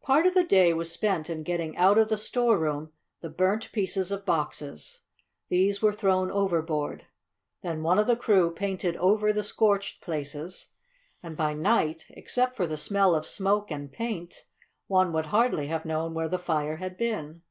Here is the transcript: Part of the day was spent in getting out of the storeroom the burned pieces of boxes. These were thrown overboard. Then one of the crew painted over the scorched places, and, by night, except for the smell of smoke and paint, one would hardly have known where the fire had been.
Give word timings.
Part 0.00 0.24
of 0.26 0.32
the 0.32 0.44
day 0.44 0.72
was 0.72 0.90
spent 0.90 1.28
in 1.28 1.42
getting 1.42 1.76
out 1.76 1.98
of 1.98 2.08
the 2.08 2.16
storeroom 2.16 2.90
the 3.20 3.28
burned 3.28 3.68
pieces 3.70 4.10
of 4.10 4.24
boxes. 4.24 5.00
These 5.50 5.82
were 5.82 5.92
thrown 5.92 6.30
overboard. 6.30 7.04
Then 7.62 7.82
one 7.82 7.98
of 7.98 8.06
the 8.06 8.16
crew 8.16 8.50
painted 8.50 8.96
over 8.96 9.30
the 9.30 9.42
scorched 9.42 10.00
places, 10.00 10.68
and, 11.22 11.36
by 11.36 11.52
night, 11.52 12.06
except 12.08 12.56
for 12.56 12.66
the 12.66 12.78
smell 12.78 13.14
of 13.14 13.26
smoke 13.26 13.70
and 13.70 13.92
paint, 13.92 14.46
one 14.86 15.12
would 15.12 15.26
hardly 15.26 15.66
have 15.66 15.84
known 15.84 16.14
where 16.14 16.30
the 16.30 16.38
fire 16.38 16.76
had 16.76 16.96
been. 16.96 17.42